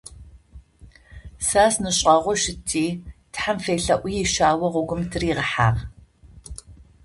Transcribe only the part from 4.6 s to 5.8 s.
гъогум тыригъэхьагъ.